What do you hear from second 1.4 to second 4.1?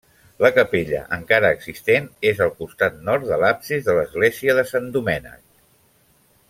existent, és al costat nord de l'absis de